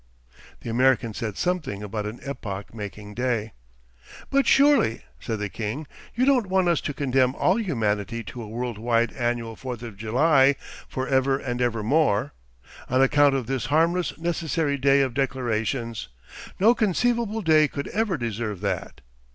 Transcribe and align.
The 0.61 0.69
American 0.71 1.13
said 1.13 1.37
something 1.37 1.83
about 1.83 2.07
an 2.07 2.19
epoch 2.23 2.73
making 2.73 3.13
day. 3.13 3.53
'But 4.31 4.47
surely,' 4.47 5.03
said 5.19 5.37
the 5.37 5.47
king, 5.47 5.85
'you 6.15 6.25
don't 6.25 6.47
want 6.47 6.69
us 6.69 6.81
to 6.81 6.93
condemn 6.95 7.35
all 7.35 7.59
humanity 7.59 8.23
to 8.23 8.41
a 8.41 8.47
world 8.47 8.79
wide 8.79 9.11
annual 9.13 9.55
Fourth 9.55 9.83
of 9.83 9.97
July 9.97 10.55
for 10.87 11.07
ever 11.07 11.37
and 11.37 11.61
ever 11.61 11.83
more. 11.83 12.33
On 12.89 12.99
account 12.99 13.35
of 13.35 13.45
this 13.45 13.67
harmless 13.67 14.17
necessary 14.17 14.75
day 14.75 15.01
of 15.01 15.13
declarations. 15.13 16.07
No 16.59 16.73
conceivable 16.73 17.43
day 17.43 17.67
could 17.67 17.87
ever 17.89 18.17
deserve 18.17 18.61
that. 18.61 19.01